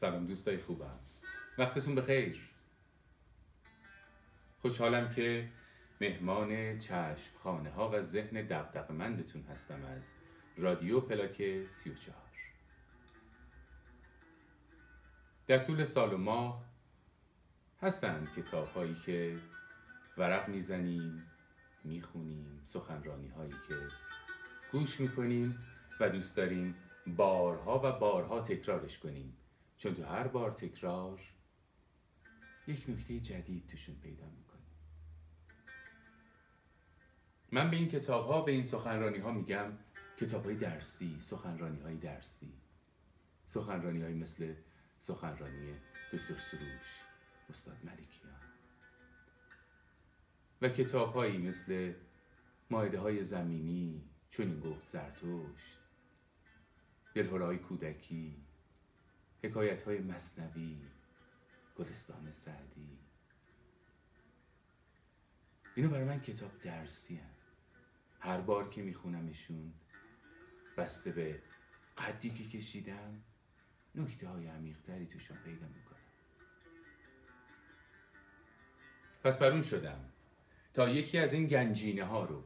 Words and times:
سلام 0.00 0.26
دوستای 0.26 0.58
خوبم. 0.58 0.98
وقتتون 1.58 1.94
بخیر. 1.94 2.50
خوشحالم 4.62 5.08
که 5.08 5.48
مهمان 6.00 6.78
چشم 6.78 7.38
خانه 7.42 7.70
ها 7.70 7.90
و 7.90 8.00
ذهن 8.00 8.42
دقدقمندتون 8.42 9.42
هستم 9.42 9.84
از 9.84 10.12
رادیو 10.56 11.00
پلاک 11.00 11.66
34 11.68 12.16
در 15.46 15.58
طول 15.58 15.84
سال 15.84 16.12
و 16.12 16.16
ماه 16.16 16.64
هستند 17.82 18.32
کتاب 18.32 18.68
هایی 18.68 18.94
که 18.94 19.38
ورق 20.18 20.48
می‌زنیم 20.48 21.26
می‌خونیم 21.84 22.60
سخنرانی 22.64 23.28
هایی 23.28 23.54
که 23.68 23.76
گوش 24.72 25.00
می‌کنیم 25.00 25.58
و 26.00 26.08
دوست 26.08 26.36
داریم 26.36 26.74
بارها 27.06 27.78
و 27.78 27.98
بارها 27.98 28.40
تکرارش 28.40 28.98
کنیم. 28.98 29.36
چون 29.80 29.94
تو 29.94 30.04
هر 30.04 30.28
بار 30.28 30.52
تکرار 30.52 31.20
یک 32.66 32.84
نکته 32.88 33.20
جدید 33.20 33.66
توشون 33.66 33.94
پیدا 33.94 34.26
می‌کنیم 34.26 34.66
من 37.52 37.70
به 37.70 37.76
این 37.76 37.88
کتاب 37.88 38.26
ها 38.26 38.42
به 38.42 38.52
این 38.52 38.62
سخنرانی 38.62 39.18
ها 39.18 39.32
میگم 39.32 39.72
کتاب 40.16 40.44
های 40.44 40.54
درسی 40.54 41.16
سخنرانی 41.18 41.80
های 41.80 41.96
درسی. 41.96 42.52
سخنرانی 43.46 44.02
های 44.02 44.14
مثل 44.14 44.54
سخنرانی 44.98 45.74
دکتر 46.12 46.34
سروش 46.34 47.02
استاد 47.50 47.76
ملکیان. 47.84 48.40
و 50.62 50.68
کتاب 50.68 51.14
هایی 51.14 51.38
مثل 51.38 51.94
مایده 52.70 52.98
های 52.98 53.22
زمینی 53.22 54.04
چون 54.30 54.46
این 54.46 54.60
گفت 54.60 54.84
زرتشت. 54.84 55.80
های 57.16 57.58
کودکی 57.58 58.49
حکایت 59.42 59.82
های 59.82 59.98
مصنوی 59.98 60.78
گلستان 61.76 62.32
سعدی 62.32 62.98
اینو 65.74 65.88
برای 65.88 66.04
من 66.04 66.20
کتاب 66.20 66.58
درسی 66.58 67.16
هم. 67.16 67.30
هر 68.20 68.40
بار 68.40 68.68
که 68.68 68.82
میخونمشون 68.82 69.72
بسته 70.76 71.12
به 71.12 71.42
قدی 71.98 72.30
که 72.30 72.44
کشیدم 72.44 73.22
نکته 73.94 74.28
های 74.28 74.46
عمیقتری 74.46 75.06
توشون 75.06 75.36
پیدا 75.36 75.66
می‌کنم 75.66 75.90
پس 79.24 79.38
بر 79.38 79.60
شدم 79.60 80.12
تا 80.74 80.88
یکی 80.88 81.18
از 81.18 81.32
این 81.32 81.46
گنجینه 81.46 82.04
ها 82.04 82.24
رو 82.24 82.44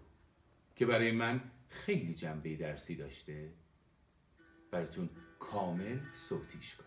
که 0.76 0.86
برای 0.86 1.12
من 1.12 1.50
خیلی 1.68 2.14
جنبه 2.14 2.56
درسی 2.56 2.96
داشته 2.96 3.52
براتون 4.70 5.10
کامل 5.54 6.00
صوتیش 6.14 6.76
کنم 6.76 6.86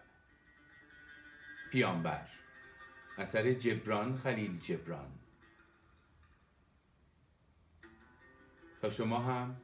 پیامبر 1.72 2.28
اثر 3.18 3.54
جبران 3.54 4.16
خلیل 4.16 4.60
جبران. 4.60 5.20
تا 8.82 8.90
شما 8.90 9.20
هم 9.20 9.62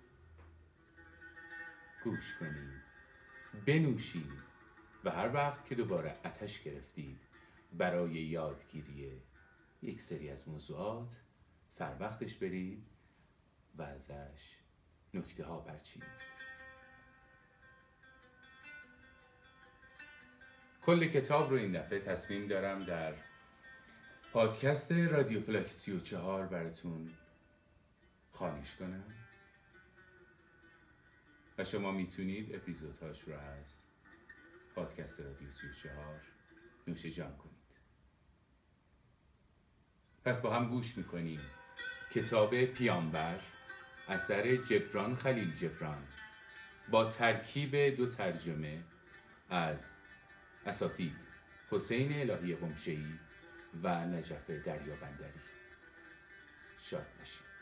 گوش 2.04 2.36
کنید 2.36 2.82
بنوشید 3.66 4.44
و 5.04 5.12
هر 5.12 5.34
وقت 5.34 5.66
که 5.66 5.76
دوباره 5.76 6.20
اتش 6.26 6.64
گرفتید 6.64 7.20
برای 7.74 8.14
یادگیری 8.14 9.22
یک 9.82 10.02
سری 10.02 10.30
از 10.30 10.50
موضوعات 10.50 11.22
سر 11.70 11.96
وقتش 12.00 12.36
برید 12.36 12.86
و 13.76 13.82
ازش 13.82 14.58
نکته 15.14 15.46
ها 15.46 15.60
برچینید 15.60 16.43
کل 20.86 21.08
کتاب 21.08 21.50
رو 21.50 21.56
این 21.56 21.72
دفعه 21.72 22.00
تصمیم 22.00 22.48
دارم 22.48 22.80
در 22.80 23.14
پادکست 24.34 24.92
رادیو 24.92 25.42
پلاک 25.42 25.68
34 25.68 26.46
براتون 26.48 27.12
خانش 28.32 28.76
کنم. 28.76 29.04
و 31.58 31.64
شما 31.64 31.92
می‌تونید 31.92 32.56
اپیزودهاش 32.56 33.22
رو 33.22 33.34
از 33.34 33.78
پادکست 34.76 35.20
رادیو 35.20 35.52
34 35.52 36.22
نوش 36.88 37.06
جان 37.06 37.38
کنید. 37.38 37.54
پس 40.26 40.42
با 40.42 40.56
هم 40.56 40.70
گوش 40.70 40.98
می‌کنیم. 40.98 41.42
کتاب 42.12 42.66
پیامبر 42.66 43.40
اثر 44.08 44.56
جبران 44.56 45.16
خلیل 45.16 45.52
جبران. 45.52 46.08
با 46.92 47.10
ترکیب 47.10 47.76
دو 47.76 48.08
ترجمه 48.08 48.84
از 49.50 50.03
اساتید 50.66 51.16
حسین 51.72 52.32
الهی 52.32 52.56
قمشهی 52.56 53.20
و 53.84 54.06
نجف 54.06 54.50
دریابندری. 54.50 55.42
شاد 56.80 57.06
باشید. 57.20 57.53